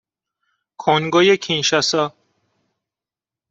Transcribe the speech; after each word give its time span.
کنگوی 0.77 1.37
کینشاسا 1.37 2.13